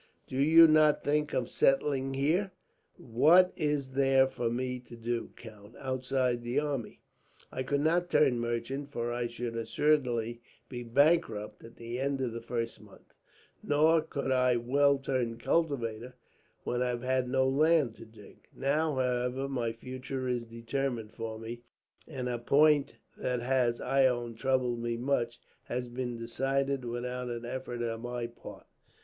[0.27, 2.49] "Do you not think of settling here?"
[2.97, 7.01] "What is there for me to do, count, outside the army?
[7.51, 12.31] I could not turn merchant, for I should assuredly be bankrupt, at the end of
[12.31, 13.13] the first month;
[13.61, 16.15] nor could I well turn cultivator,
[16.63, 18.47] when I have no land to dig.
[18.55, 21.61] Now, however, my future is determined for me;
[22.07, 27.45] and a point that has, I own, troubled me much, has been decided without an
[27.45, 28.65] effort on my part."